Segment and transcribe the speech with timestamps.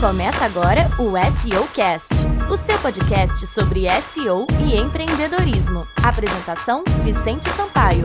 [0.00, 2.14] Começa agora o SEO Cast,
[2.48, 5.80] o seu podcast sobre SEO e empreendedorismo.
[6.00, 8.04] Apresentação: Vicente Sampaio.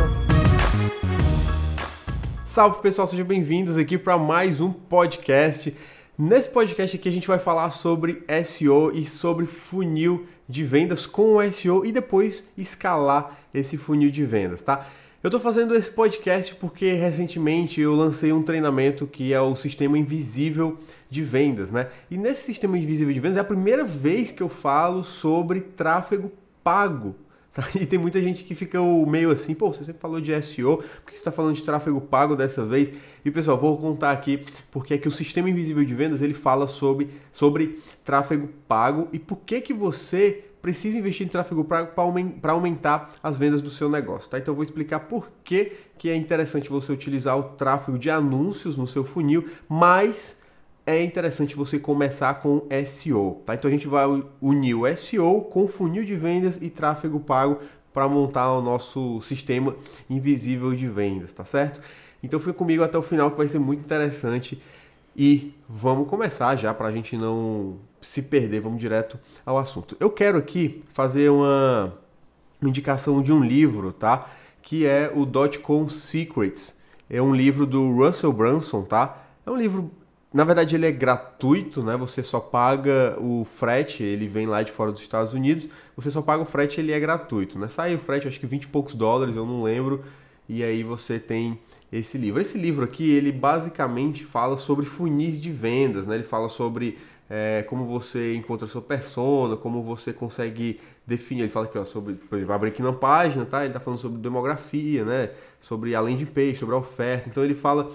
[2.43, 5.77] Salve pessoal, sejam bem-vindos aqui para mais um podcast.
[6.17, 11.35] Nesse podcast aqui a gente vai falar sobre SEO e sobre funil de vendas com
[11.35, 14.87] o SEO e depois escalar esse funil de vendas, tá?
[15.23, 19.97] Eu estou fazendo esse podcast porque recentemente eu lancei um treinamento que é o Sistema
[19.97, 20.77] Invisível
[21.09, 21.87] de Vendas, né?
[22.11, 26.29] E nesse Sistema Invisível de Vendas é a primeira vez que eu falo sobre tráfego
[26.61, 27.15] pago.
[27.53, 27.63] Tá?
[27.79, 30.85] E tem muita gente que fica meio assim, pô, você sempre falou de SEO, por
[31.05, 32.91] que você está falando de tráfego pago dessa vez?
[33.23, 36.67] E pessoal, vou contar aqui porque é que o Sistema Invisível de Vendas ele fala
[36.67, 41.91] sobre, sobre tráfego pago e por que que você precisa investir em tráfego pago
[42.41, 44.39] para aumentar as vendas do seu negócio, tá?
[44.39, 48.77] Então eu vou explicar por que, que é interessante você utilizar o tráfego de anúncios
[48.77, 50.39] no seu funil, mas
[50.85, 53.55] é interessante você começar com SEO, tá?
[53.55, 54.05] Então a gente vai
[54.41, 57.59] unir o SEO com funil de vendas e tráfego pago
[57.93, 59.75] para montar o nosso sistema
[60.09, 61.81] invisível de vendas, tá certo?
[62.23, 64.63] Então fica comigo até o final que vai ser muito interessante
[65.13, 69.97] e vamos começar já para a gente não se perder, vamos direto ao assunto.
[69.99, 71.93] Eu quero aqui fazer uma,
[72.67, 74.29] indicação de um livro, tá?
[74.61, 76.79] Que é o Dotcom Secrets.
[77.09, 79.25] É um livro do Russell Brunson, tá?
[79.45, 79.91] É um livro,
[80.33, 81.97] na verdade ele é gratuito, né?
[81.97, 86.21] Você só paga o frete, ele vem lá de fora dos Estados Unidos, você só
[86.21, 87.67] paga o frete, ele é gratuito, né?
[87.67, 90.03] Sai o frete, acho que 20 e poucos dólares, eu não lembro,
[90.47, 91.59] e aí você tem
[91.91, 92.41] esse livro.
[92.41, 96.15] Esse livro aqui, ele basicamente fala sobre funis de vendas, né?
[96.15, 96.97] Ele fala sobre
[97.35, 101.41] é, como você encontra a sua persona, como você consegue definir.
[101.41, 103.61] Ele fala aqui, ó, sobre, por exemplo, abrir aqui na página, tá?
[103.61, 105.31] Ele está falando sobre demografia, né?
[105.59, 107.27] Sobre além de page, sobre a oferta.
[107.27, 107.91] Então ele fala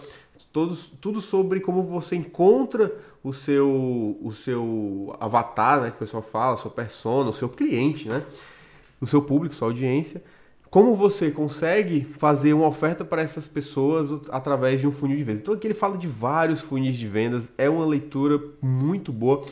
[0.53, 5.91] todos, tudo sobre como você encontra o seu, o seu avatar, né?
[5.91, 8.25] Que o pessoal fala, a sua persona, o seu cliente, né?
[9.01, 10.21] O seu público, sua audiência
[10.71, 15.41] como você consegue fazer uma oferta para essas pessoas através de um funil de vendas.
[15.41, 19.47] Então aqui ele fala de vários funis de vendas, é uma leitura muito boa.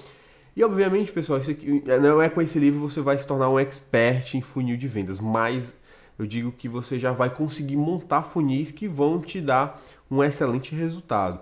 [0.54, 4.34] E obviamente, pessoal, aqui, não é com esse livro você vai se tornar um expert
[4.34, 5.76] em funil de vendas, mas
[6.18, 10.74] eu digo que você já vai conseguir montar funis que vão te dar um excelente
[10.74, 11.40] resultado.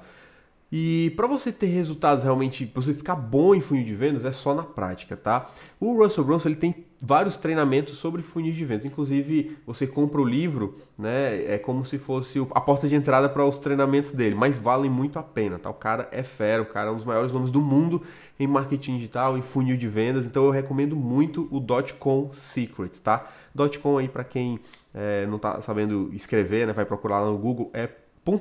[0.70, 4.32] E para você ter resultados realmente, pra você ficar bom em funil de vendas, é
[4.32, 5.48] só na prática, tá?
[5.78, 6.74] O Russell Brunson ele tem
[7.06, 8.86] vários treinamentos sobre funil de vendas.
[8.86, 11.44] Inclusive, você compra o livro, né?
[11.46, 15.18] É como se fosse a porta de entrada para os treinamentos dele, mas valem muito
[15.18, 15.68] a pena, tá?
[15.68, 18.02] O cara é fera, o cara é um dos maiores nomes do mundo
[18.40, 20.24] em marketing digital, em funil de vendas.
[20.24, 23.30] Então eu recomendo muito o Dotcom Secrets, tá?
[23.54, 24.58] Dotcom aí para quem
[24.94, 26.72] é, não tá sabendo escrever, né?
[26.72, 27.88] Vai procurar lá no Google, é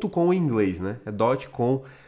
[0.09, 0.97] .com em inglês, né?
[1.05, 1.11] É
[1.47, 2.02] .com Secrets,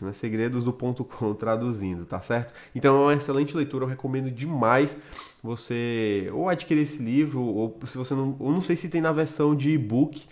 [0.00, 0.12] né?
[0.12, 2.52] Segredos do ponto com traduzindo, tá certo?
[2.74, 4.96] Então é uma excelente leitura, eu recomendo demais
[5.42, 8.36] você ou adquirir esse livro, ou se você não.
[8.38, 10.24] Eu não sei se tem na versão de e-book,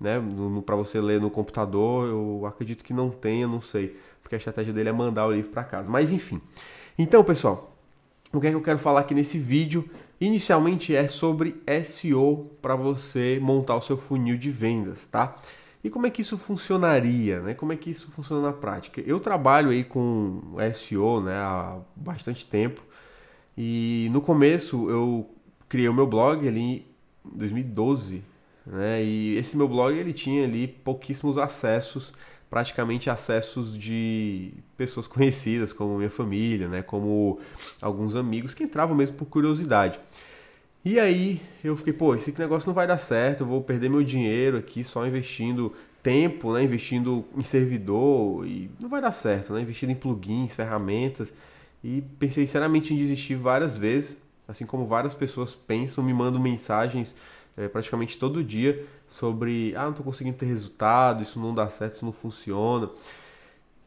[0.00, 0.22] né?
[0.64, 3.96] Para você ler no computador, eu acredito que não tenha, não sei.
[4.22, 5.88] Porque a estratégia dele é mandar o livro para casa.
[5.90, 6.40] Mas enfim.
[6.98, 7.76] Então, pessoal,
[8.32, 9.88] o que é que eu quero falar aqui nesse vídeo?
[10.20, 15.36] Inicialmente é sobre SEO para você montar o seu funil de vendas, tá?
[15.86, 17.54] E como é que isso funcionaria, né?
[17.54, 19.00] Como é que isso funciona na prática?
[19.06, 22.82] Eu trabalho aí com SEO, né, há bastante tempo.
[23.56, 25.30] E no começo eu
[25.68, 26.86] criei o meu blog ali em
[27.24, 28.24] 2012,
[28.66, 29.00] né?
[29.00, 32.12] E esse meu blog ele tinha ali pouquíssimos acessos,
[32.50, 36.82] praticamente acessos de pessoas conhecidas, como minha família, né?
[36.82, 37.38] Como
[37.80, 40.00] alguns amigos que entravam mesmo por curiosidade.
[40.86, 44.04] E aí eu fiquei, pô, esse negócio não vai dar certo, eu vou perder meu
[44.04, 49.62] dinheiro aqui só investindo tempo, né, investindo em servidor e não vai dar certo, né,
[49.62, 51.34] investindo em plugins, ferramentas.
[51.82, 57.16] E pensei seriamente em desistir várias vezes, assim como várias pessoas pensam, me mandam mensagens
[57.56, 61.94] é, praticamente todo dia sobre, ah, não estou conseguindo ter resultado, isso não dá certo,
[61.94, 62.88] isso não funciona.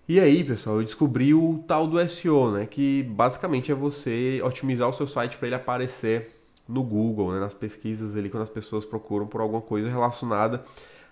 [0.05, 4.89] E aí, pessoal, eu descobri o tal do SEO, né, que basicamente é você otimizar
[4.89, 6.38] o seu site para ele aparecer
[6.69, 10.63] no Google, né, nas pesquisas ali, quando as pessoas procuram por alguma coisa relacionada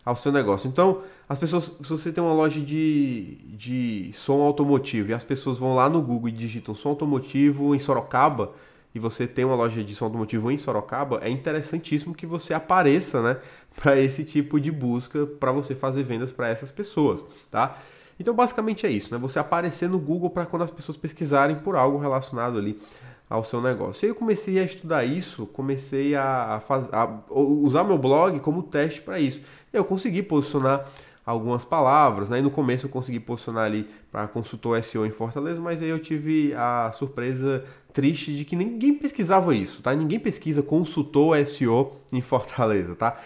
[0.05, 0.69] ao seu negócio.
[0.69, 5.57] Então, as pessoas, se você tem uma loja de, de som automotivo e as pessoas
[5.57, 8.53] vão lá no Google e digitam som automotivo em Sorocaba,
[8.93, 13.21] e você tem uma loja de som automotivo em Sorocaba, é interessantíssimo que você apareça,
[13.21, 13.37] né,
[13.75, 17.79] para esse tipo de busca, para você fazer vendas para essas pessoas, tá?
[18.19, 19.19] Então, basicamente é isso, né?
[19.19, 22.79] Você aparecer no Google para quando as pessoas pesquisarem por algo relacionado ali
[23.29, 24.05] ao seu negócio.
[24.05, 29.01] E eu comecei a estudar isso, comecei a, faz, a usar meu blog como teste
[29.01, 29.41] para isso.
[29.71, 30.87] Eu consegui posicionar
[31.25, 32.39] algumas palavras, né?
[32.39, 35.99] E no começo eu consegui posicionar ali para consultor SEO em Fortaleza, mas aí eu
[35.99, 39.93] tive a surpresa triste de que ninguém pesquisava isso, tá?
[39.93, 43.19] Ninguém pesquisa consultor SEO em Fortaleza, tá?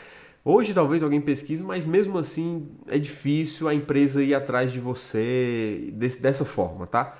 [0.44, 5.92] Hoje talvez alguém pesquise, mas mesmo assim é difícil a empresa ir atrás de você
[5.94, 7.16] desse, dessa forma, tá?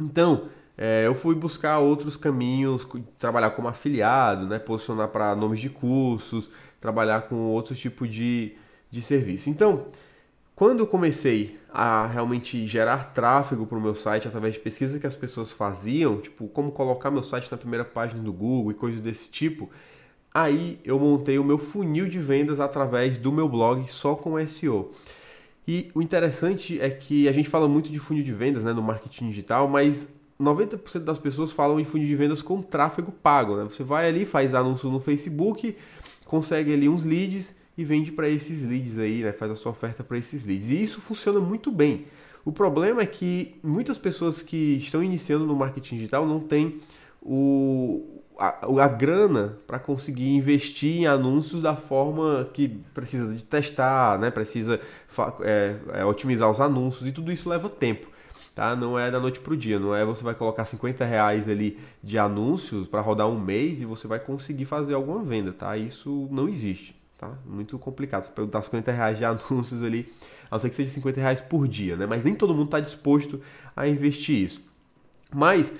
[0.00, 0.48] Então,
[0.80, 2.86] é, eu fui buscar outros caminhos,
[3.18, 6.48] trabalhar como afiliado, né, posicionar para nomes de cursos,
[6.80, 8.54] trabalhar com outros tipos de,
[8.90, 9.50] de serviço.
[9.50, 9.86] Então,
[10.56, 15.06] quando eu comecei a realmente gerar tráfego para o meu site através de pesquisas que
[15.06, 19.02] as pessoas faziam, tipo como colocar meu site na primeira página do Google e coisas
[19.02, 19.70] desse tipo,
[20.32, 24.92] Aí eu montei o meu funil de vendas através do meu blog só com SEO.
[25.66, 28.82] E o interessante é que a gente fala muito de funil de vendas né, no
[28.82, 33.56] marketing digital, mas 90% das pessoas falam em funil de vendas com tráfego pago.
[33.56, 33.64] Né?
[33.64, 35.76] Você vai ali, faz anúncio no Facebook,
[36.26, 39.32] consegue ali uns leads e vende para esses leads aí, né?
[39.32, 40.70] faz a sua oferta para esses leads.
[40.70, 42.06] E isso funciona muito bem.
[42.44, 46.80] O problema é que muitas pessoas que estão iniciando no marketing digital não têm
[47.20, 54.18] o, a, a grana para conseguir investir em anúncios da forma que precisa de testar,
[54.18, 54.30] né?
[54.30, 54.80] precisa
[55.42, 58.08] é, é, otimizar os anúncios e tudo isso leva tempo.
[58.54, 58.74] Tá?
[58.74, 61.78] Não é da noite para o dia, não é você vai colocar 50 reais ali
[62.02, 65.76] de anúncios para rodar um mês e você vai conseguir fazer alguma venda, tá?
[65.76, 67.32] Isso não existe, tá?
[67.46, 68.24] Muito complicado.
[68.24, 70.12] Você perguntar 50 reais de anúncios ali,
[70.50, 72.06] a não ser que seja 50 reais por dia, né?
[72.06, 73.40] Mas nem todo mundo está disposto
[73.76, 74.62] a investir isso.
[75.32, 75.72] Mas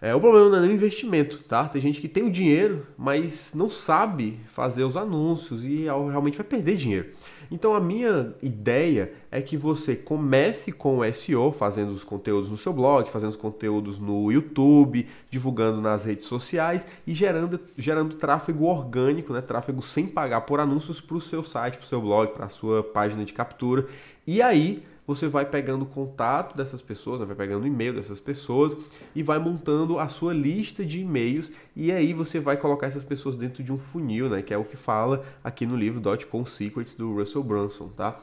[0.00, 1.66] é, o problema não é nem investimento, tá?
[1.68, 6.46] Tem gente que tem o dinheiro, mas não sabe fazer os anúncios e realmente vai
[6.46, 7.08] perder dinheiro.
[7.50, 12.58] Então a minha ideia é que você comece com o SEO, fazendo os conteúdos no
[12.58, 18.64] seu blog, fazendo os conteúdos no YouTube, divulgando nas redes sociais e gerando, gerando tráfego
[18.66, 19.40] orgânico, né?
[19.40, 22.50] tráfego sem pagar por anúncios para o seu site, para o seu blog, para a
[22.50, 23.86] sua página de captura.
[24.26, 27.26] E aí você vai pegando o contato dessas pessoas, né?
[27.26, 28.76] vai pegando o e-mail dessas pessoas
[29.14, 33.36] e vai montando a sua lista de e-mails e aí você vai colocar essas pessoas
[33.36, 34.42] dentro de um funil, né?
[34.42, 36.02] Que é o que fala aqui no livro
[36.46, 38.18] Secrets do Russell Brunson, tá?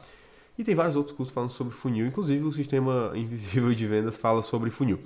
[0.57, 4.43] E tem vários outros cursos falando sobre funil, inclusive o Sistema Invisível de Vendas fala
[4.43, 4.99] sobre funil.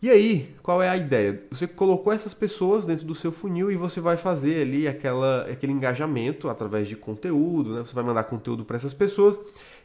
[0.00, 1.42] E aí, qual é a ideia?
[1.50, 5.72] Você colocou essas pessoas dentro do seu funil e você vai fazer ali aquela, aquele
[5.72, 7.80] engajamento através de conteúdo, né?
[7.80, 9.36] Você vai mandar conteúdo para essas pessoas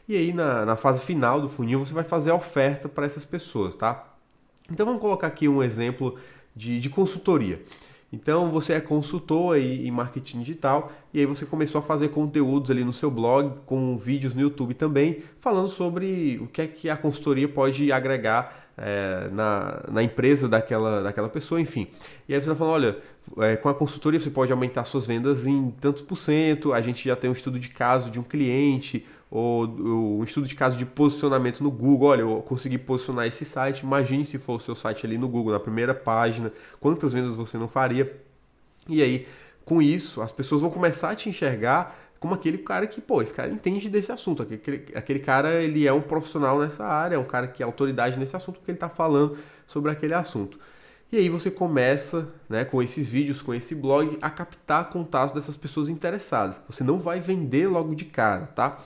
[0.08, 3.24] e aí, na, na fase final do funil, você vai fazer a oferta para essas
[3.24, 4.14] pessoas, tá?
[4.70, 6.16] Então, vamos colocar aqui um exemplo
[6.54, 7.62] de, de consultoria.
[8.12, 12.84] Então, você é consultor em marketing digital e aí você começou a fazer conteúdos ali
[12.84, 16.96] no seu blog, com vídeos no YouTube também, falando sobre o que é que a
[16.96, 21.88] consultoria pode agregar é, na, na empresa daquela, daquela pessoa, enfim.
[22.28, 22.98] E aí você vai falando, olha,
[23.38, 27.08] é, com a consultoria você pode aumentar suas vendas em tantos por cento, a gente
[27.08, 29.04] já tem um estudo de caso de um cliente,
[29.36, 32.10] ou um estudo de caso de posicionamento no Google.
[32.10, 33.80] Olha, eu consegui posicionar esse site.
[33.80, 37.58] Imagine se for o seu site ali no Google, na primeira página, quantas vendas você
[37.58, 38.16] não faria.
[38.88, 39.26] E aí,
[39.64, 43.34] com isso, as pessoas vão começar a te enxergar como aquele cara que, pô, esse
[43.34, 44.44] cara entende desse assunto.
[44.44, 48.16] Aquele, aquele cara, ele é um profissional nessa área, é um cara que é autoridade
[48.16, 49.36] nesse assunto, porque ele está falando
[49.66, 50.60] sobre aquele assunto.
[51.10, 55.56] E aí você começa, né, com esses vídeos, com esse blog, a captar contatos dessas
[55.56, 56.60] pessoas interessadas.
[56.68, 58.78] Você não vai vender logo de cara, tá?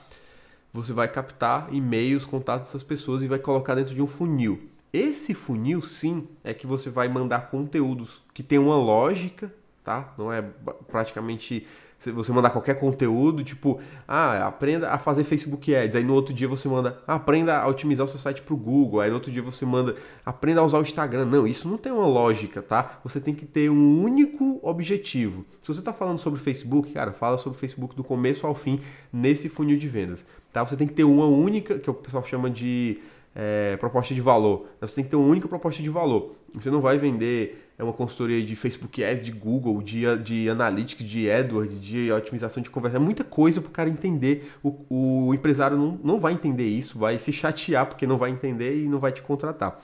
[0.73, 4.69] Você vai captar e-mails, contatos dessas pessoas e vai colocar dentro de um funil.
[4.91, 9.53] Esse funil, sim, é que você vai mandar conteúdos que tem uma lógica,
[9.83, 10.13] tá?
[10.17, 10.41] Não é
[10.87, 11.65] praticamente
[12.13, 15.97] você mandar qualquer conteúdo, tipo, ah, aprenda a fazer Facebook Ads.
[15.97, 18.57] Aí no outro dia você manda, ah, aprenda a otimizar o seu site para o
[18.57, 19.01] Google.
[19.01, 21.25] Aí no outro dia você manda, aprenda a usar o Instagram.
[21.25, 22.99] Não, isso não tem uma lógica, tá?
[23.03, 25.45] Você tem que ter um único objetivo.
[25.61, 28.79] Se você está falando sobre Facebook, cara, fala sobre Facebook do começo ao fim
[29.11, 30.25] nesse funil de vendas.
[30.51, 30.65] Tá?
[30.65, 32.99] Você tem que ter uma única, que o pessoal chama de
[33.35, 34.67] é, proposta de valor.
[34.81, 36.35] Você tem que ter uma única proposta de valor.
[36.53, 41.09] Você não vai vender é uma consultoria de Facebook Ads, de Google, de, de Analytics,
[41.09, 42.97] de AdWords, de otimização de conversa.
[42.97, 44.51] É muita coisa para o cara entender.
[44.61, 48.83] O, o empresário não, não vai entender isso, vai se chatear porque não vai entender
[48.83, 49.79] e não vai te contratar.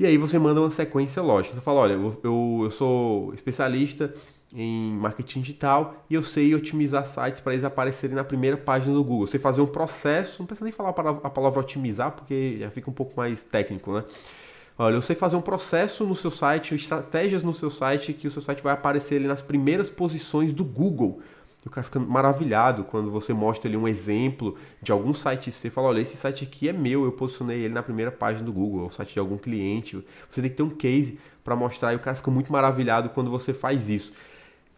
[0.00, 1.54] E aí você manda uma sequência lógica.
[1.54, 4.12] Você fala, olha, eu, eu, eu sou especialista
[4.54, 9.02] em marketing digital e eu sei otimizar sites para eles aparecerem na primeira página do
[9.02, 9.26] Google.
[9.26, 12.92] Você fazer um processo, não precisa nem falar a palavra otimizar porque já fica um
[12.92, 14.04] pouco mais técnico, né?
[14.78, 18.30] Olha, eu sei fazer um processo no seu site, estratégias no seu site que o
[18.30, 21.22] seu site vai aparecer ali nas primeiras posições do Google.
[21.64, 25.70] E o cara fica maravilhado quando você mostra ali um exemplo de algum site você
[25.70, 28.84] fala, olha, esse site aqui é meu, eu posicionei ele na primeira página do Google,
[28.84, 30.04] é o site de algum cliente.
[30.30, 33.30] Você tem que ter um case para mostrar e o cara fica muito maravilhado quando
[33.30, 34.12] você faz isso.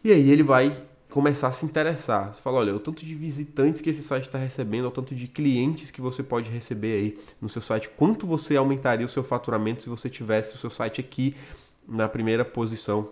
[0.03, 0.77] E aí ele vai
[1.11, 2.35] começar a se interessar.
[2.35, 5.27] Você fala, olha, o tanto de visitantes que esse site está recebendo, o tanto de
[5.27, 9.83] clientes que você pode receber aí no seu site, quanto você aumentaria o seu faturamento
[9.83, 11.35] se você tivesse o seu site aqui
[11.87, 13.11] na primeira posição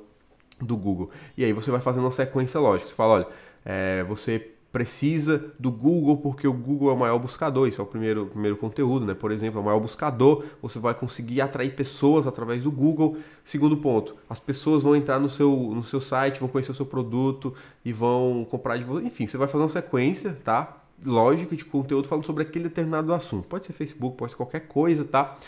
[0.60, 1.10] do Google.
[1.36, 2.88] E aí você vai fazendo uma sequência lógica.
[2.88, 3.26] Você fala, olha,
[3.64, 7.86] é, você precisa do Google porque o Google é o maior buscador, isso é o
[7.86, 9.14] primeiro, primeiro conteúdo, né?
[9.14, 13.16] Por exemplo, é o maior buscador, você vai conseguir atrair pessoas através do Google.
[13.42, 16.84] Segundo ponto, as pessoas vão entrar no seu, no seu site, vão conhecer o seu
[16.84, 19.06] produto e vão comprar de você.
[19.06, 20.76] Enfim, você vai fazer uma sequência, tá?
[21.06, 23.48] Lógica de conteúdo falando sobre aquele determinado assunto.
[23.48, 25.38] Pode ser Facebook, pode ser qualquer coisa, tá?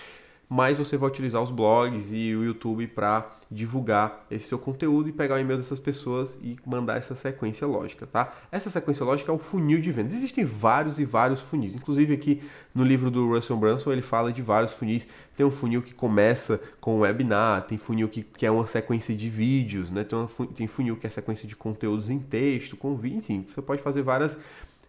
[0.48, 5.12] Mas você vai utilizar os blogs e o YouTube para divulgar esse seu conteúdo e
[5.12, 8.34] pegar o e-mail dessas pessoas e mandar essa sequência lógica, tá?
[8.50, 10.14] Essa sequência lógica é o funil de vendas.
[10.14, 11.74] Existem vários e vários funis.
[11.74, 12.42] Inclusive aqui
[12.74, 15.06] no livro do Russell Brunson ele fala de vários funis.
[15.36, 19.14] Tem um funil que começa com um webinar, tem funil que, que é uma sequência
[19.14, 20.02] de vídeos, né?
[20.02, 23.60] Tem, uma, tem funil que é sequência de conteúdos em texto, com vídeo, enfim, você
[23.60, 24.38] pode fazer várias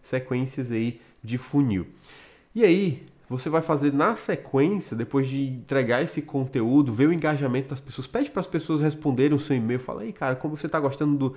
[0.01, 1.87] sequências aí de funil.
[2.55, 7.69] E aí, você vai fazer na sequência, depois de entregar esse conteúdo, ver o engajamento
[7.69, 10.65] das pessoas, pede para as pessoas responderem o seu e-mail, fala aí, cara, como você
[10.65, 11.35] está gostando do,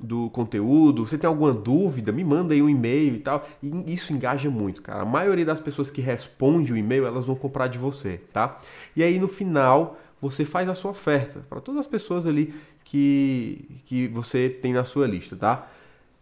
[0.00, 3.48] do conteúdo, você tem alguma dúvida, me manda aí um e-mail e tal.
[3.62, 5.02] E isso engaja muito, cara.
[5.02, 8.60] A maioria das pessoas que responde o e-mail, elas vão comprar de você, tá?
[8.96, 12.52] E aí no final, você faz a sua oferta para todas as pessoas ali
[12.84, 15.68] que, que você tem na sua lista, tá?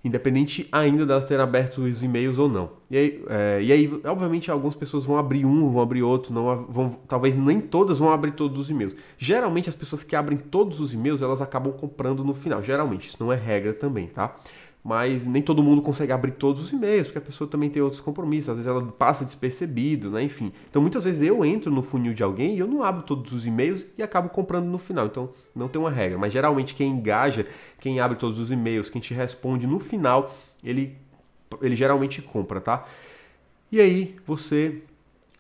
[0.07, 2.71] Independente ainda delas terem aberto os e-mails ou não.
[2.91, 6.65] E aí, é, e aí, obviamente, algumas pessoas vão abrir um, vão abrir outro, não
[6.69, 8.95] vão, talvez nem todas vão abrir todos os e-mails.
[9.19, 12.63] Geralmente, as pessoas que abrem todos os e-mails, elas acabam comprando no final.
[12.63, 14.37] Geralmente, isso não é regra também, tá?
[14.87, 18.01] Mas nem todo mundo consegue abrir todos os e-mails, porque a pessoa também tem outros
[18.01, 20.23] compromissos, às vezes ela passa despercebido, né?
[20.23, 20.53] Enfim.
[20.71, 23.49] Então muitas vezes eu entro no funil de alguém e eu não abro todos os
[23.49, 25.07] e-mails e acabo comprando no final.
[25.07, 27.45] Então não tem uma regra, mas geralmente quem engaja,
[27.81, 30.97] quem abre todos os e-mails, quem te responde no final, ele
[31.61, 32.87] ele geralmente compra, tá?
[33.73, 34.83] E aí você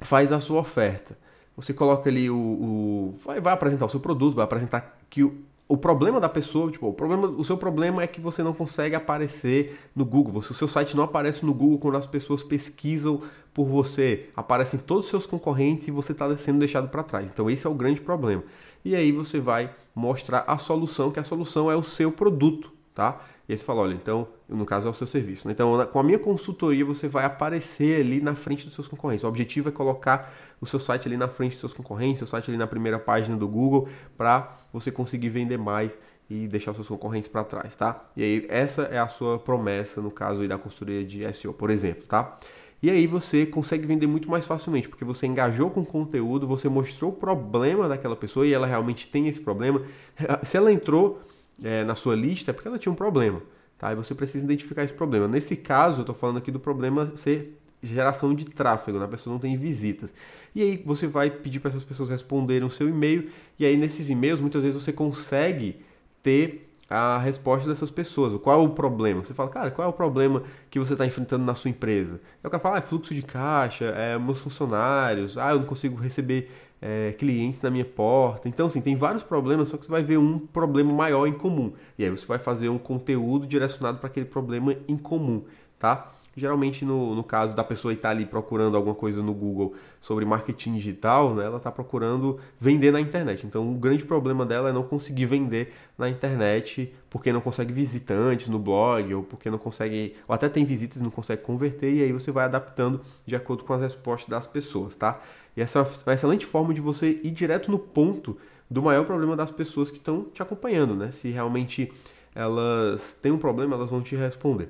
[0.00, 1.16] faz a sua oferta.
[1.56, 5.38] Você coloca ali o, o vai, vai apresentar o seu produto, vai apresentar que o
[5.68, 8.94] o problema da pessoa, tipo, o, problema, o seu problema é que você não consegue
[8.94, 10.38] aparecer no Google.
[10.38, 13.20] O seu site não aparece no Google quando as pessoas pesquisam
[13.52, 14.28] por você.
[14.36, 17.26] Aparecem todos os seus concorrentes e você está sendo deixado para trás.
[17.32, 18.44] Então esse é o grande problema.
[18.84, 23.20] E aí você vai mostrar a solução, que a solução é o seu produto, tá?
[23.48, 25.46] E aí você fala, olha, então, no caso é o seu serviço.
[25.46, 25.52] Né?
[25.52, 29.24] Então, com a minha consultoria, você vai aparecer ali na frente dos seus concorrentes.
[29.24, 32.50] O objetivo é colocar o seu site ali na frente dos seus concorrentes, seu site
[32.50, 35.96] ali na primeira página do Google, para você conseguir vender mais
[36.28, 38.04] e deixar os seus concorrentes para trás, tá?
[38.16, 41.70] E aí, essa é a sua promessa, no caso aí da consultoria de SEO, por
[41.70, 42.36] exemplo, tá?
[42.82, 47.10] E aí você consegue vender muito mais facilmente, porque você engajou com conteúdo, você mostrou
[47.10, 49.82] o problema daquela pessoa e ela realmente tem esse problema.
[50.44, 51.20] Se ela entrou
[51.62, 53.42] é, na sua lista é porque ela tinha um problema.
[53.78, 53.92] Tá?
[53.92, 55.28] E você precisa identificar esse problema.
[55.28, 59.04] Nesse caso, eu estou falando aqui do problema ser geração de tráfego, né?
[59.04, 60.12] a pessoa não tem visitas.
[60.54, 64.08] E aí você vai pedir para essas pessoas responderem o seu e-mail, e aí nesses
[64.08, 65.82] e-mails muitas vezes você consegue
[66.22, 68.32] ter a resposta dessas pessoas.
[68.40, 69.24] Qual é o problema?
[69.24, 72.20] Você fala, cara, qual é o problema que você está enfrentando na sua empresa?
[72.42, 75.66] Aí o cara fala, ah, é fluxo de caixa, é meus funcionários, ah, eu não
[75.66, 76.50] consigo receber
[76.80, 78.48] é, clientes na minha porta.
[78.48, 81.72] Então, assim, tem vários problemas, só que você vai ver um problema maior em comum.
[81.98, 85.44] E aí você vai fazer um conteúdo direcionado para aquele problema em comum,
[85.78, 86.12] tá?
[86.36, 90.74] Geralmente, no, no caso da pessoa estar ali procurando alguma coisa no Google sobre marketing
[90.74, 93.46] digital, né, ela está procurando vender na internet.
[93.46, 98.48] Então, o grande problema dela é não conseguir vender na internet porque não consegue visitantes
[98.48, 102.02] no blog ou porque não consegue, ou até tem visitas e não consegue converter, e
[102.02, 105.18] aí você vai adaptando de acordo com as respostas das pessoas, tá?
[105.56, 108.36] E essa é uma excelente forma de você ir direto no ponto
[108.70, 111.10] do maior problema das pessoas que estão te acompanhando, né?
[111.12, 111.90] Se realmente
[112.34, 114.68] elas têm um problema, elas vão te responder.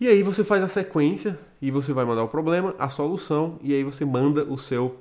[0.00, 3.72] E aí você faz a sequência e você vai mandar o problema, a solução, e
[3.72, 4.96] aí você manda o seu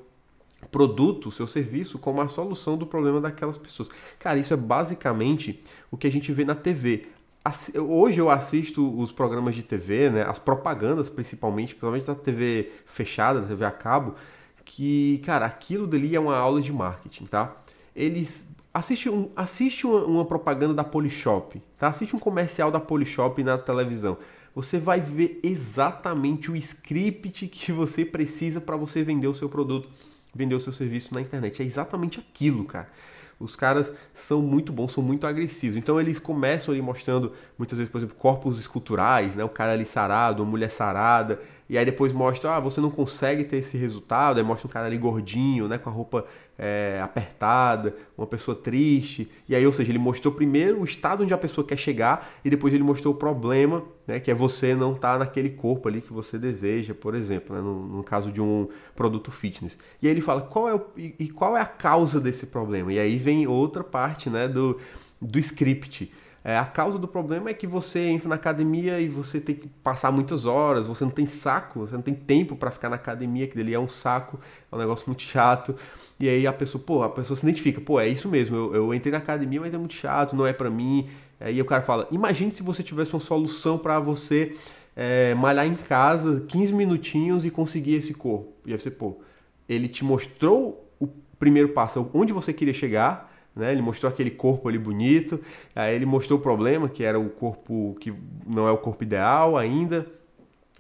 [0.72, 3.90] produto, o seu serviço como a solução do problema daquelas pessoas.
[4.20, 7.08] Cara, isso é basicamente o que a gente vê na TV.
[7.76, 13.42] Hoje eu assisto os programas de TV, né, as propagandas principalmente, principalmente da TV fechada,
[13.42, 14.16] da TV a cabo,
[14.64, 17.54] que, cara, aquilo dali é uma aula de marketing, tá?
[17.94, 21.90] Eles assiste, um, assiste uma, uma propaganda da Polishop, tá?
[21.90, 24.18] Assiste um comercial da Polishop na televisão.
[24.56, 29.90] Você vai ver exatamente o script que você precisa para você vender o seu produto,
[30.34, 31.62] vender o seu serviço na internet.
[31.62, 32.90] É exatamente aquilo, cara.
[33.40, 35.76] Os caras são muito bons, são muito agressivos.
[35.76, 39.44] Então eles começam ali mostrando, muitas vezes, por exemplo, corpos esculturais, né?
[39.44, 41.42] O cara ali sarado, a mulher sarada.
[41.68, 44.38] E aí depois mostra, ah, você não consegue ter esse resultado.
[44.38, 45.78] Aí mostra um cara ali gordinho, né?
[45.78, 46.26] Com a roupa
[46.58, 49.30] é, apertada, uma pessoa triste.
[49.48, 52.50] E aí, ou seja, ele mostrou primeiro o estado onde a pessoa quer chegar e
[52.50, 56.02] depois ele mostrou o problema, né, que é você não estar tá naquele corpo ali
[56.02, 59.78] que você deseja, por exemplo, né, no, no, caso de um produto fitness.
[60.02, 62.94] E aí ele fala qual é o, e, e qual é a causa desse problema.
[62.94, 64.80] E aí vem outra parte né, do,
[65.22, 66.12] do script.
[66.46, 69.68] É, a causa do problema é que você entra na academia e você tem que
[69.82, 73.48] passar muitas horas, você não tem saco, você não tem tempo para ficar na academia,
[73.48, 74.38] que dele é um saco,
[74.70, 75.74] é um negócio muito chato.
[76.20, 78.94] E aí a pessoa, pô, a pessoa se identifica, pô, é isso mesmo, eu, eu
[78.94, 81.10] entrei na academia, mas é muito chato, não é para mim.
[81.40, 84.56] Aí o cara fala, imagine se você tivesse uma solução para você
[84.96, 88.54] é, malhar em casa 15 minutinhos e conseguir esse corpo.
[88.66, 89.22] E aí você, pô,
[89.68, 91.08] ele te mostrou o
[91.40, 93.72] primeiro passo, onde você queria chegar, né?
[93.72, 95.40] Ele mostrou aquele corpo ali bonito,
[95.76, 98.14] aí ele mostrou o problema, que era o corpo que
[98.46, 100.06] não é o corpo ideal ainda.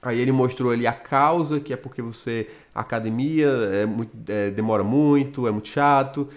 [0.02, 3.88] Aí ele mostrou ali a causa, que é porque você, academia é
[4.28, 6.28] é, demora muito, é muito chato.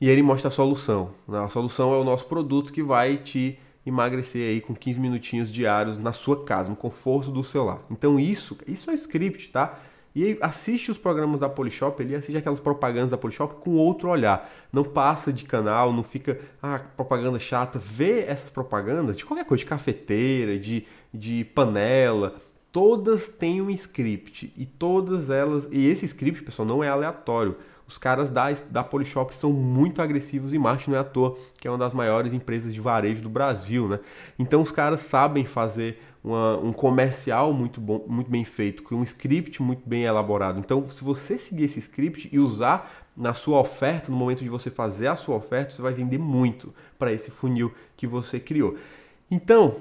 [0.00, 1.10] E ele mostra a solução.
[1.28, 1.38] Né?
[1.38, 5.96] A solução é o nosso produto que vai te emagrecer aí com 15 minutinhos diários
[5.96, 7.80] na sua casa, no conforto do celular.
[7.90, 9.78] Então isso, isso é script, tá?
[10.14, 14.50] E assiste os programas da Polishop ali, assiste aquelas propagandas da Polishop com outro olhar.
[14.70, 17.78] Não passa de canal, não fica, ah, propaganda chata.
[17.78, 22.36] Vê essas propagandas de qualquer coisa, de cafeteira, de, de panela.
[22.70, 25.66] Todas têm um script e todas elas.
[25.70, 27.56] E esse script, pessoal, não é aleatório.
[27.86, 31.68] Os caras da, da Polishop são muito agressivos em marketing, não é à toa, que
[31.68, 34.00] é uma das maiores empresas de varejo do Brasil, né?
[34.38, 39.02] Então os caras sabem fazer uma, um comercial muito bom, muito bem feito, com um
[39.02, 40.58] script muito bem elaborado.
[40.58, 44.70] Então, se você seguir esse script e usar na sua oferta, no momento de você
[44.70, 48.76] fazer a sua oferta, você vai vender muito para esse funil que você criou.
[49.30, 49.76] Então,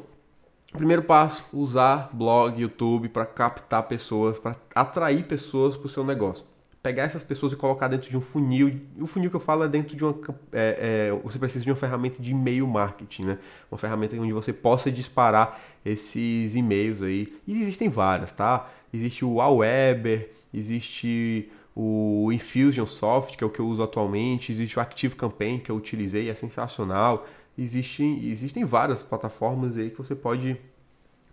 [0.74, 6.50] primeiro passo, usar blog, YouTube para captar pessoas, para atrair pessoas para o seu negócio
[6.81, 8.81] pegar essas pessoas e colocar dentro de um funil.
[9.00, 10.15] O funil que eu falo é dentro de uma.
[10.51, 13.38] É, é, você precisa de uma ferramenta de e-mail marketing, né?
[13.71, 17.33] Uma ferramenta onde você possa disparar esses e-mails aí.
[17.45, 18.69] E existem várias, tá?
[18.93, 24.81] Existe o Aweber, existe o Infusionsoft, que é o que eu uso atualmente, existe o
[24.81, 27.27] Active Campaign, que eu utilizei, é sensacional.
[27.57, 30.57] Existem, existem várias plataformas aí que você pode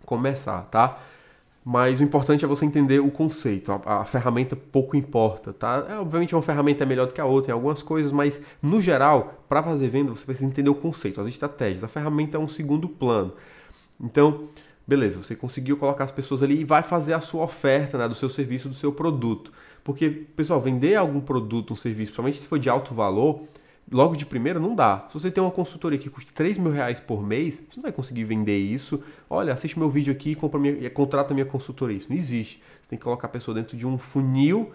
[0.05, 1.01] começar, tá?
[1.63, 3.71] Mas o importante é você entender o conceito.
[3.71, 5.85] A, a ferramenta pouco importa, tá?
[5.89, 8.81] É, obviamente uma ferramenta é melhor do que a outra em algumas coisas, mas no
[8.81, 11.83] geral, para fazer venda, você precisa entender o conceito, as estratégias.
[11.83, 13.33] A ferramenta é um segundo plano.
[13.99, 14.47] Então,
[14.87, 18.15] beleza, você conseguiu colocar as pessoas ali e vai fazer a sua oferta né, do
[18.15, 19.51] seu serviço, do seu produto.
[19.83, 23.41] Porque, pessoal, vender algum produto, um serviço, principalmente se for de alto valor,
[23.91, 25.05] logo de primeira não dá.
[25.07, 27.91] Se você tem uma consultoria que custa 3 mil reais por mês, você não vai
[27.91, 29.03] conseguir vender isso.
[29.29, 31.97] Olha, assiste meu vídeo aqui e minha, contrata minha consultoria.
[31.97, 32.61] Isso não existe.
[32.81, 34.71] Você tem que colocar a pessoa dentro de um funil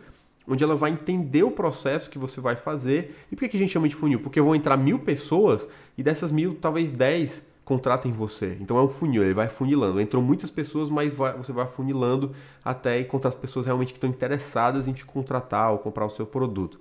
[0.47, 3.17] onde ela vai entender o processo que você vai fazer.
[3.31, 4.21] E por que a gente chama de funil?
[4.21, 8.57] Porque vão entrar mil pessoas e dessas mil, talvez 10 contratem você.
[8.61, 10.01] Então é um funil, ele vai funilando.
[10.01, 14.11] Entrou muitas pessoas, mas vai, você vai funilando até encontrar as pessoas realmente que estão
[14.11, 16.79] interessadas em te contratar ou comprar o seu produto.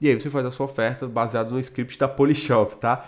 [0.00, 3.06] E aí você faz a sua oferta baseado no script da Polishop, tá?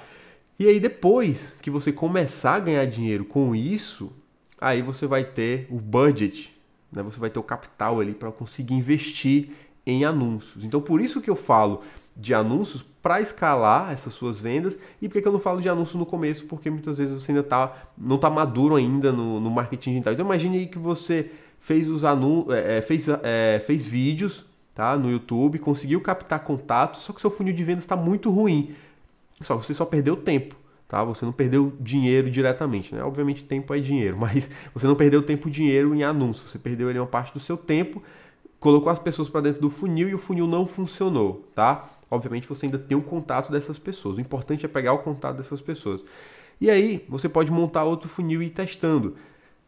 [0.58, 4.12] E aí depois que você começar a ganhar dinheiro com isso,
[4.60, 6.54] aí você vai ter o budget,
[6.92, 7.02] né?
[7.02, 9.50] Você vai ter o capital ali para conseguir investir
[9.86, 10.64] em anúncios.
[10.64, 11.82] Então por isso que eu falo
[12.14, 15.96] de anúncios para escalar essas suas vendas e por que eu não falo de anúncios
[15.96, 16.44] no começo?
[16.44, 20.12] Porque muitas vezes você ainda tá, não está maduro ainda no, no marketing digital.
[20.12, 24.96] Então imagine aí que você fez os anúncios, é, é, fez, é, fez vídeos tá?
[24.96, 28.74] no YouTube, conseguiu captar contatos, só que seu funil de vendas está muito ruim.
[29.40, 30.54] Só você só perdeu tempo,
[30.88, 31.02] tá?
[31.04, 33.02] Você não perdeu dinheiro diretamente, né?
[33.02, 36.88] Obviamente tempo é dinheiro, mas você não perdeu tempo e dinheiro em anúncios, você perdeu
[36.88, 38.02] ali uma parte do seu tempo,
[38.60, 41.88] colocou as pessoas para dentro do funil e o funil não funcionou, tá?
[42.10, 44.18] Obviamente você ainda tem o um contato dessas pessoas.
[44.18, 46.04] O importante é pegar o contato dessas pessoas.
[46.60, 49.16] E aí, você pode montar outro funil e ir testando.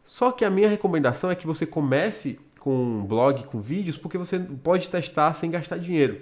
[0.05, 4.39] Só que a minha recomendação é que você comece com blog, com vídeos, porque você
[4.39, 6.19] pode testar sem gastar dinheiro.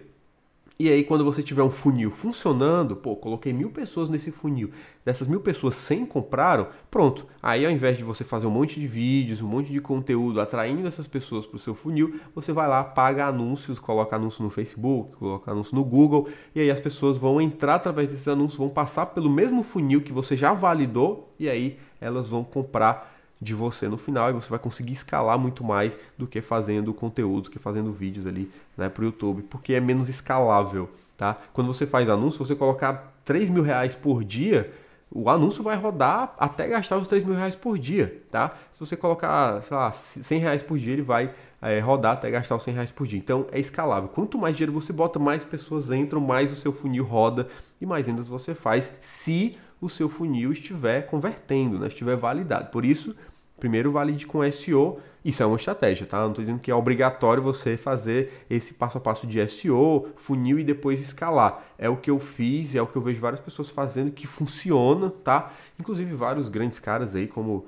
[0.77, 4.71] E aí, quando você tiver um funil funcionando, pô, coloquei mil pessoas nesse funil,
[5.05, 7.25] dessas mil pessoas 100 compraram, pronto.
[7.41, 10.85] Aí, ao invés de você fazer um monte de vídeos, um monte de conteúdo atraindo
[10.85, 15.15] essas pessoas para o seu funil, você vai lá, paga anúncios, coloca anúncio no Facebook,
[15.15, 19.05] coloca anúncio no Google, e aí as pessoas vão entrar através desses anúncios, vão passar
[19.05, 23.12] pelo mesmo funil que você já validou, e aí elas vão comprar
[23.43, 27.49] de você no final e você vai conseguir escalar muito mais do que fazendo conteúdos,
[27.49, 30.89] que fazendo vídeos ali né, para o YouTube, porque é menos escalável.
[31.17, 31.37] tá?
[31.51, 34.71] Quando você faz anúncio, você colocar 3 mil reais por dia,
[35.11, 38.55] o anúncio vai rodar até gastar os 3 mil reais por dia, tá?
[38.71, 42.55] Se você colocar, sei lá, 100 reais por dia, ele vai é, rodar até gastar
[42.55, 43.19] os 100 reais por dia.
[43.19, 44.09] Então é escalável.
[44.09, 47.47] Quanto mais dinheiro você bota, mais pessoas entram, mais o seu funil roda
[47.79, 51.87] e mais vendas você faz, se o seu funil estiver convertendo, né?
[51.87, 52.71] estiver validado.
[52.71, 53.15] Por isso,
[53.59, 54.99] primeiro valide com SEO.
[55.23, 56.19] Isso é uma estratégia, tá?
[56.19, 60.59] Não estou dizendo que é obrigatório você fazer esse passo a passo de SEO, funil
[60.59, 61.63] e depois escalar.
[61.77, 65.09] É o que eu fiz, é o que eu vejo várias pessoas fazendo que funciona,
[65.09, 65.53] tá?
[65.79, 67.65] Inclusive vários grandes caras aí, como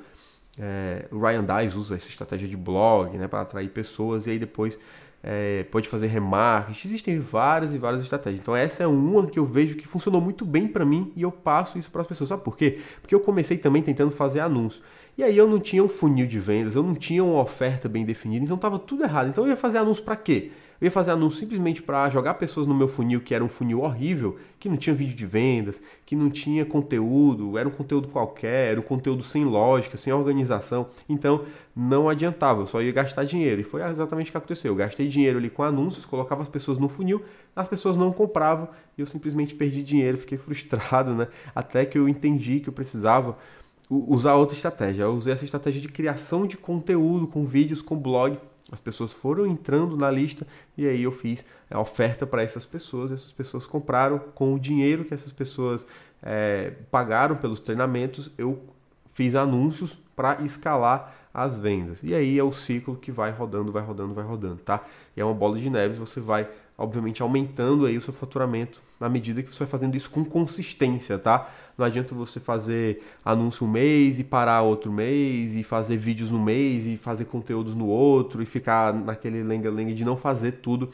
[0.59, 4.39] é, o Ryan Dice usa essa estratégia de blog, né, para atrair pessoas e aí
[4.39, 4.77] depois
[5.23, 6.87] é, pode fazer remarketing.
[6.87, 8.39] Existem várias e várias estratégias.
[8.39, 11.31] Então essa é uma que eu vejo que funcionou muito bem para mim e eu
[11.31, 12.29] passo isso para as pessoas.
[12.29, 12.79] Sabe por quê?
[13.01, 14.81] Porque eu comecei também tentando fazer anúncio.
[15.17, 18.03] E aí eu não tinha um funil de vendas, eu não tinha uma oferta bem
[18.03, 19.29] definida, então estava tudo errado.
[19.29, 20.51] Então eu ia fazer anúncio para quê?
[20.79, 23.79] Eu ia fazer anúncio simplesmente para jogar pessoas no meu funil, que era um funil
[23.79, 28.71] horrível, que não tinha vídeo de vendas, que não tinha conteúdo, era um conteúdo qualquer,
[28.71, 30.87] era um conteúdo sem lógica, sem organização.
[31.07, 33.61] Então não adiantava, eu só ia gastar dinheiro.
[33.61, 34.73] E foi exatamente o que aconteceu.
[34.73, 37.23] Eu gastei dinheiro ali com anúncios, colocava as pessoas no funil,
[37.55, 41.29] as pessoas não compravam e eu simplesmente perdi dinheiro, fiquei frustrado, né?
[41.55, 43.37] Até que eu entendi que eu precisava
[43.89, 45.03] usar outra estratégia.
[45.03, 48.37] Eu usei essa estratégia de criação de conteúdo com vídeos, com blog.
[48.71, 50.45] As pessoas foram entrando na lista
[50.75, 53.11] e aí eu fiz a oferta para essas pessoas.
[53.11, 55.85] Essas pessoas compraram com o dinheiro que essas pessoas
[56.21, 58.31] é, pagaram pelos treinamentos.
[58.37, 58.59] Eu
[59.13, 61.99] fiz anúncios para escalar as vendas.
[62.01, 64.81] E aí é o ciclo que vai rodando, vai rodando, vai rodando, tá?
[65.15, 69.09] E é uma bola de neve, você vai obviamente aumentando aí o seu faturamento na
[69.09, 71.49] medida que você vai fazendo isso com consistência, tá?
[71.77, 76.39] Não adianta você fazer anúncio um mês e parar outro mês e fazer vídeos no
[76.39, 80.89] mês e fazer conteúdos no outro e ficar naquele lenga-lenga de não fazer tudo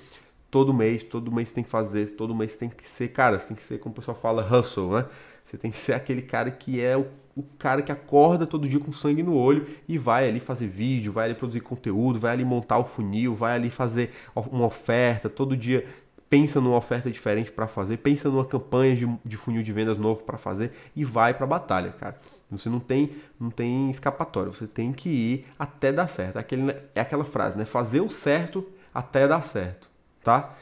[0.51, 3.55] todo mês, todo mês tem que fazer, todo mês tem que ser, cara, você tem
[3.55, 5.05] que ser, como o pessoal fala, hustle, né?
[5.45, 8.79] Você tem que ser aquele cara que é o, o cara que acorda todo dia
[8.79, 12.43] com sangue no olho e vai ali fazer vídeo, vai ali produzir conteúdo, vai ali
[12.43, 15.85] montar o funil, vai ali fazer uma oferta, todo dia
[16.31, 20.23] pensa numa oferta diferente para fazer, pensa numa campanha de, de funil de vendas novo
[20.23, 22.17] para fazer e vai para a batalha, cara.
[22.49, 26.37] Você não tem, não tem escapatória, você tem que ir até dar certo.
[26.37, 27.65] Aquele, é aquela frase, né?
[27.65, 29.89] Fazer o certo até dar certo,
[30.23, 30.55] tá?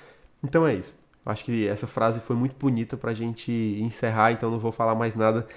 [0.43, 0.95] Então é isso.
[1.23, 4.95] Acho que essa frase foi muito bonita para a gente encerrar, então não vou falar
[4.95, 5.47] mais nada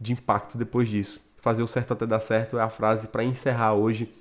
[0.00, 1.20] de impacto depois disso.
[1.36, 4.12] Fazer o certo até dar certo é a frase para encerrar hoje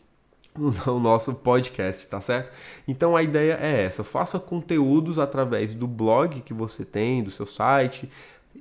[0.87, 2.51] o nosso podcast, tá certo?
[2.87, 7.45] Então a ideia é essa: faça conteúdos através do blog que você tem, do seu
[7.45, 8.09] site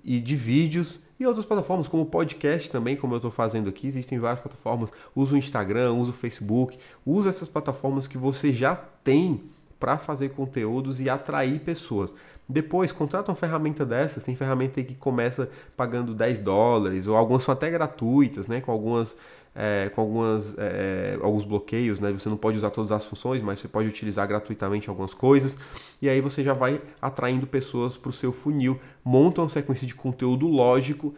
[0.05, 3.89] e de vídeos e outras plataformas, como podcast também, como eu estou fazendo aqui.
[3.89, 4.91] Existem várias plataformas.
[5.17, 9.43] Usa o Instagram, usa o Facebook, usa essas plataformas que você já tem
[9.81, 12.13] para fazer conteúdos e atrair pessoas.
[12.49, 14.23] Depois, contrata uma ferramenta dessas.
[14.23, 18.61] Tem ferramenta que começa pagando 10 dólares, ou algumas são até gratuitas, né?
[18.61, 19.17] Com algumas
[19.55, 22.13] é, com algumas, é, alguns bloqueios, né?
[22.13, 25.57] Você não pode usar todas as funções, mas você pode utilizar gratuitamente algumas coisas.
[26.01, 29.95] E aí você já vai atraindo pessoas para o seu funil, monta uma sequência de
[29.95, 31.15] conteúdo lógico,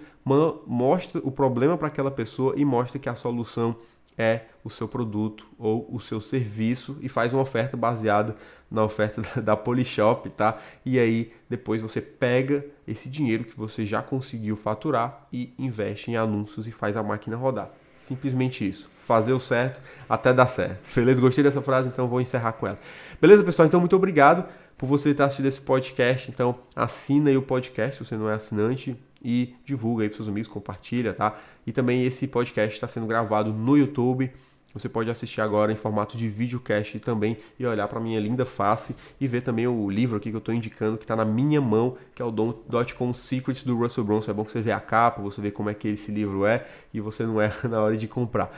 [0.66, 3.76] mostra o problema para aquela pessoa e mostra que a solução
[4.16, 8.36] é o seu produto ou o seu serviço e faz uma oferta baseada
[8.70, 10.60] na oferta da Polishop, tá?
[10.84, 16.16] E aí depois você pega esse dinheiro que você já conseguiu faturar e investe em
[16.16, 17.70] anúncios e faz a máquina rodar.
[18.00, 18.90] Simplesmente isso.
[18.96, 20.88] Fazer o certo até dar certo.
[20.94, 21.20] Beleza?
[21.20, 22.78] Gostei dessa frase, então vou encerrar com ela.
[23.20, 23.68] Beleza, pessoal?
[23.68, 24.44] Então, muito obrigado
[24.76, 26.30] por você estar assistindo esse podcast.
[26.30, 30.28] Então, assina aí o podcast se você não é assinante e divulga aí para seus
[30.28, 31.38] amigos, compartilha, tá?
[31.66, 34.32] E também esse podcast está sendo gravado no YouTube.
[34.72, 38.94] Você pode assistir agora em formato de videocast também e olhar para minha linda face
[39.20, 41.96] e ver também o livro aqui que eu estou indicando que está na minha mão,
[42.14, 44.30] que é o Dotcom Secrets do Russell Brunson.
[44.30, 46.66] É bom que você vê a capa, você vê como é que esse livro é
[46.94, 48.56] e você não erra na hora de comprar.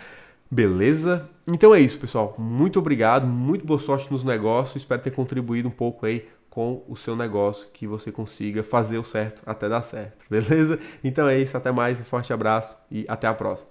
[0.50, 1.30] Beleza?
[1.48, 2.34] Então é isso, pessoal.
[2.38, 4.82] Muito obrigado, muito boa sorte nos negócios.
[4.82, 9.04] Espero ter contribuído um pouco aí com o seu negócio, que você consiga fazer o
[9.04, 10.22] certo até dar certo.
[10.28, 10.78] Beleza?
[11.02, 13.70] Então é isso, até mais, um forte abraço e até a próxima.